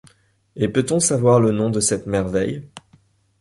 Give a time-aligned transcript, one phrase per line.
[0.55, 2.67] Et peut-on savoir le nom de cette merveille?